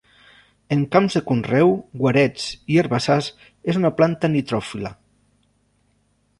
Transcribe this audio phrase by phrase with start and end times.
[0.75, 3.29] En camps de conreu, guarets i herbassars,
[3.73, 4.97] és una planta nitròfila.